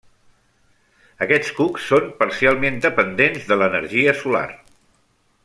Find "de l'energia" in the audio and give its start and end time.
3.53-4.17